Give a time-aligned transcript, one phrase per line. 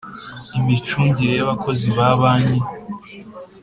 [0.59, 2.59] Imicungire y abakozi ba banki